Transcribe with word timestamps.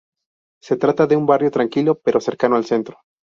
Se 0.63 0.77
trata 0.77 1.05
de 1.05 1.15
un 1.15 1.27
barrio 1.27 1.51
tranquilo 1.51 2.01
pero 2.03 2.19
cercano 2.19 2.55
al 2.55 2.65
centro. 2.65 3.01